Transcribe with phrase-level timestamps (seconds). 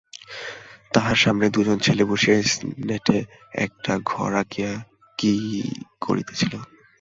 [0.91, 3.17] তাহার সামনে দুজন ছেলে বসিয়া স্নেটে
[3.57, 4.71] একটা ঘর আঁকিয়া
[5.19, 5.33] কি
[6.01, 6.53] করিতেছিল।